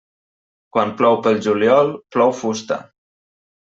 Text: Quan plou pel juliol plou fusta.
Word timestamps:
Quan 0.77 0.95
plou 1.03 1.19
pel 1.29 1.39
juliol 1.51 1.95
plou 2.17 2.37
fusta. 2.43 2.85